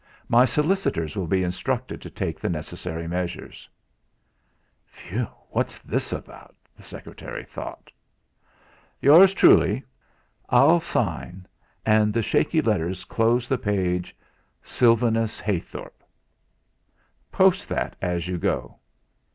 [0.27, 3.69] My solicitors will be instructed to take the necessary measures."
[4.91, 7.91] '.hew What's all this about?' the secretary thought.
[8.99, 9.83] "Yours truly...."
[10.49, 11.45] "I'll sign."
[11.85, 14.15] And the shaky letters closed the page:
[14.63, 16.03] "SYLVANUS HEYTHORP."
[17.31, 18.77] "Post that as you go."